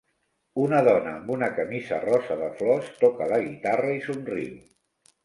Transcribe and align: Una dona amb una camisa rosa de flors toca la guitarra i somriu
Una 0.61 0.77
dona 0.85 1.11
amb 1.17 1.27
una 1.35 1.49
camisa 1.59 1.99
rosa 2.05 2.37
de 2.39 2.47
flors 2.63 2.87
toca 3.05 3.29
la 3.35 3.39
guitarra 3.45 3.93
i 3.99 4.01
somriu 4.09 4.57